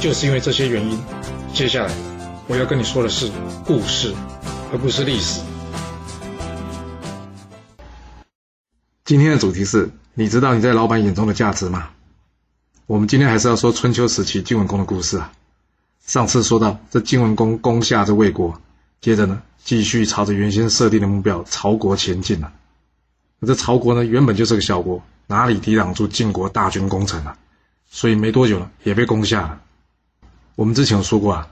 [0.00, 0.98] 就是因为这些原因，
[1.52, 1.92] 接下来
[2.48, 3.30] 我要跟你说的是
[3.66, 4.14] 故事，
[4.72, 5.42] 而不是历史。
[9.04, 11.90] 今天的主题是：你知道你在老板眼中的价值吗？
[12.86, 15.30] 我们今天还是要说春秋时期晋文公的故事啊。
[16.06, 18.58] 上次说到这晋文公攻下这魏国，
[19.02, 22.50] 接着呢继续朝着原先设定的目标曹国前进了。
[23.38, 27.36] 那这曹国呢原本就是个小国，哪里抵挡住晋国大军攻城啊？
[27.90, 29.60] 所以没多久呢也被攻下了。
[30.60, 31.48] 我们之前有说过啊，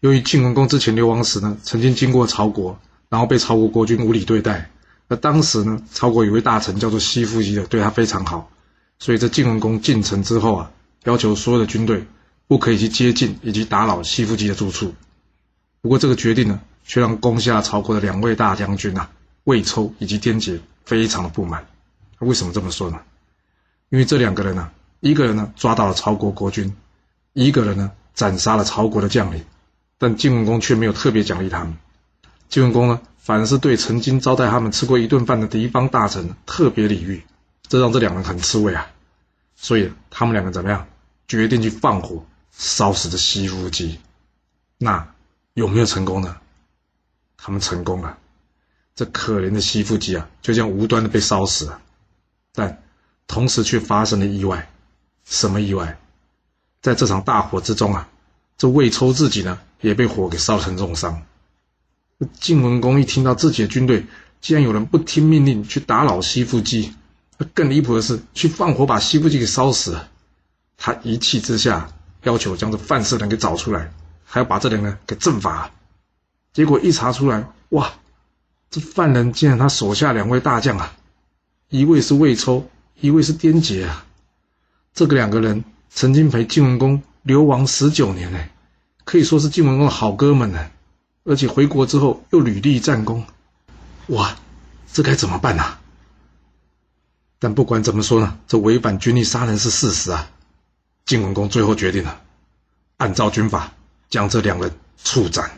[0.00, 4.70] 由于晋文公之前流亡时呢，曾经经过曹国，然后被曹国国君无理对待。
[5.08, 8.50] 而当时呢，曹国有位大臣叫做西夫姬的，对他非常好，
[8.98, 10.70] 所以这晋文公进城之后啊，
[11.04, 12.06] 要求所有的军队
[12.48, 14.94] 不可以去接近以及打扰西夫姬的住处。
[15.82, 19.10] 不过这个决定呢，却让攻下曹国的两位大将军啊，
[19.44, 21.66] 魏抽以及颠杰非常的不满。
[22.20, 23.00] 为什么这么说呢？
[23.90, 26.74] 因为这两个人呢，一个人呢抓到了曹国国君，
[27.34, 27.92] 一个人呢。
[28.16, 29.44] 斩杀了曹国的将领，
[29.98, 31.78] 但晋文公却没有特别奖励他们。
[32.48, 37.24] 晋文公呢，反而是对曾经招待他们吃过一顿饭的敌方大臣特别礼遇，
[37.68, 38.90] 这让这两人很吃味啊。
[39.54, 40.88] 所以他们两个怎么样？
[41.28, 43.98] 决定去放火烧死这西夫姬。
[44.78, 45.08] 那
[45.54, 46.36] 有没有成功呢？
[47.36, 48.16] 他们成功了。
[48.94, 51.82] 这可怜的西夫姬啊，就这样无端的被烧死了。
[52.54, 52.82] 但
[53.26, 54.70] 同时却发生了意外。
[55.24, 55.98] 什么意外？
[56.86, 58.08] 在这场大火之中啊，
[58.56, 61.20] 这魏抽自己呢也被火给烧成重伤。
[62.38, 64.06] 晋文公一听到自己的军队
[64.40, 66.94] 竟然有人不听命令去打扰西夫姬，
[67.54, 70.08] 更离谱的是去放火把西夫姬给烧死了。
[70.76, 71.88] 他一气之下
[72.22, 73.92] 要求将这犯事人给找出来，
[74.24, 75.72] 还要把这人呢给正法。
[76.52, 77.94] 结果一查出来，哇，
[78.70, 80.92] 这犯人竟然他手下两位大将啊，
[81.68, 84.06] 一位是魏抽，一位是颠杰啊，
[84.94, 85.64] 这个两个人。
[85.90, 88.38] 曾经陪晋文公流亡十九年呢，
[89.04, 90.70] 可以说是晋文公的好哥们呢。
[91.24, 93.24] 而且回国之后又屡立战功，
[94.06, 94.36] 哇，
[94.92, 95.78] 这该怎么办呢？
[97.40, 100.30] 但不管怎么说呢，这违反军令杀人是事实啊。
[101.04, 102.20] 晋文公最后决定了，
[102.96, 103.72] 按照军法
[104.08, 104.72] 将这两人
[105.02, 105.50] 处斩。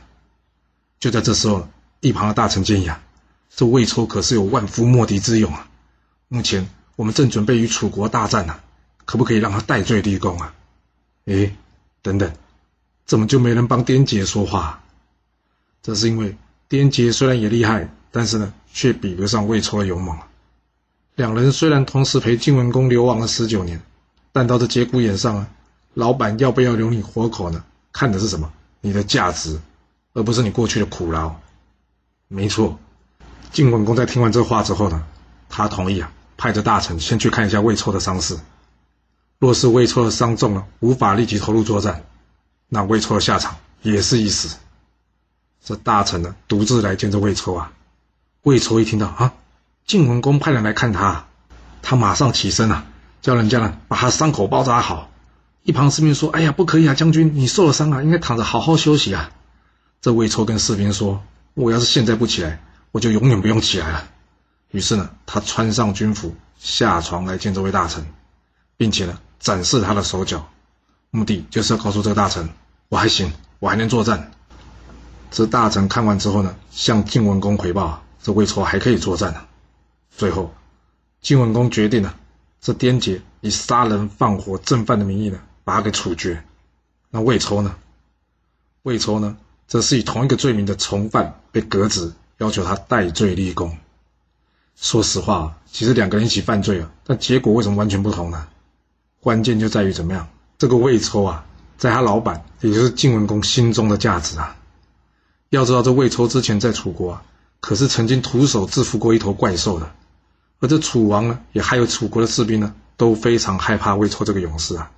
[0.98, 1.68] 就在这时候，
[2.00, 3.02] 一旁的大臣建议啊，
[3.54, 5.68] 这魏抽可是有万夫莫敌之勇啊。
[6.28, 8.58] 目前我们正准备与楚国大战呢。
[9.08, 10.52] 可不可以让他戴罪立功啊？
[11.24, 11.56] 哎，
[12.02, 12.30] 等等，
[13.06, 14.82] 怎么就没人帮颠杰说话？
[15.80, 16.36] 这是因为
[16.68, 20.14] 颠杰虽然也厉害，但是呢，却比不上魏抽的勇猛。
[21.14, 23.80] 两人虽然同时陪晋文公流亡了十九年，
[24.30, 25.48] 但到这节骨眼上啊，
[25.94, 27.64] 老板要不要留你活口呢？
[27.90, 28.52] 看的是什么？
[28.82, 29.58] 你的价值，
[30.12, 31.34] 而不是你过去的苦劳。
[32.28, 32.78] 没错，
[33.52, 35.02] 晋文公在听完这话之后呢，
[35.48, 38.38] 他同意啊，派着大臣先去看一下魏抽的伤势。
[39.38, 42.04] 若是魏抽的伤重了，无法立即投入作战，
[42.68, 44.56] 那魏抽的下场也是一死。
[45.64, 47.72] 这大臣呢，独自来见这魏抽啊。
[48.42, 49.34] 魏抽一听到啊，
[49.86, 51.26] 晋文公派人来看他，
[51.82, 52.86] 他马上起身啊，
[53.22, 55.08] 叫人家呢把他伤口包扎好。
[55.62, 59.30] 一旁士兵说：“哎呀，不可以啊，将军，你受了伤啊，应该躺着好好休息啊。”
[60.02, 61.22] 这魏抽跟士兵说
[61.54, 62.60] ：“我要是现在不起来，
[62.90, 64.08] 我就永远不用起来了。”
[64.72, 68.04] 于是呢，他穿上军服，下床来见这位大臣，
[68.76, 69.16] 并且呢。
[69.38, 70.48] 展示他的手脚，
[71.10, 72.48] 目的就是要告诉这个大臣，
[72.88, 74.32] 我还行，我还能作战。
[75.30, 79.40] 这大臣看完之后呢，向晋文公回报，这魏抽还可以作战呢。
[80.10, 80.52] 最后，
[81.20, 82.16] 晋文公决定了，
[82.60, 86.42] 这颠杰以杀人放火正犯的名义呢，把他给处决。
[87.10, 87.76] 那魏抽呢？
[88.82, 89.36] 魏抽呢，
[89.66, 93.76] 则是以同一个罪名的从犯被革职，要求他戴罪立功。
[94.76, 98.48] 说实话，其实两个人一起犯罪啊，但结果为什么完全不同呢？
[99.20, 100.28] 关键就在于怎么样，
[100.58, 101.44] 这个魏抽啊，
[101.76, 104.56] 在他老板，也就是晋文公心中的价值啊。
[105.50, 107.22] 要知道，这魏抽之前在楚国啊，
[107.60, 109.90] 可是曾经徒手制服过一头怪兽的，
[110.60, 114.90] 而这楚王呢，也还有楚国的士兵呢，都非常害怕魏抽这个勇士啊。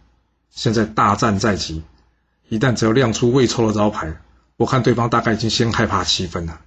[0.50, 1.82] 现在大战在即，
[2.49, 4.20] 一旦只要亮出魏抽的招牌，
[4.56, 6.61] 我看对方大概已经先害怕七分了。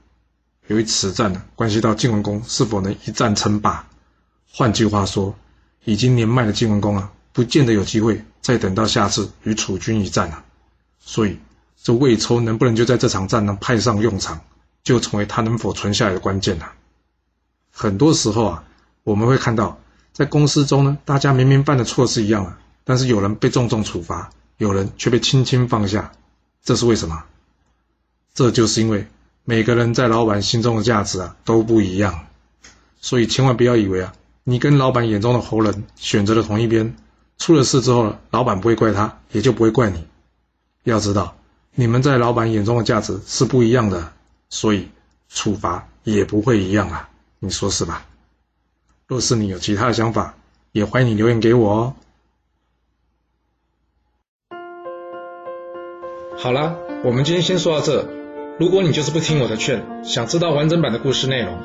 [0.67, 3.87] 由于此战呢，关系到晋文公是否能一战称霸。
[4.49, 5.35] 换句话说，
[5.83, 7.11] 已经年迈的晋文公啊。
[7.33, 10.45] 不见得有机会再等到下次与楚军一战了，
[10.99, 11.37] 所以
[11.81, 14.39] 这魏抽能不能就在这场战能派上用场，
[14.83, 16.71] 就成为他能否存下来的关键了。
[17.71, 18.63] 很多时候啊，
[19.03, 19.79] 我们会看到
[20.13, 26.11] 在公司中呢，大家明明犯的错是一样的，但是有人被重重处罚，有人却被轻轻放下，
[26.63, 27.23] 这是为什么？
[28.35, 29.07] 这就是因为
[29.43, 32.27] 每个人在老板心中的价值啊都不一样，
[33.01, 34.13] 所以千万不要以为啊，
[34.43, 36.95] 你跟老板眼中的猴人选择了同一边，
[37.37, 40.05] 出了事之后，老板不会怪他，也就不会怪你。
[40.83, 41.35] 要知道，
[41.75, 44.13] 你们在老板眼中的价值是不一样的，
[44.49, 44.89] 所以
[45.29, 47.09] 处罚也不会一样啊，
[47.39, 48.05] 你说是吧？
[49.07, 50.35] 若是你有其他的想法，
[50.71, 51.95] 也欢迎你留言给我哦。
[56.37, 58.07] 好了，我们今天先说到这。
[58.59, 61.57] 如果你就是不听我的劝，想知道完整版的故事内容，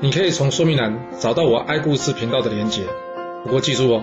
[0.00, 2.84] 你可以从说明栏找到我爱故事频道的连结。
[3.44, 4.02] 不过记住哦，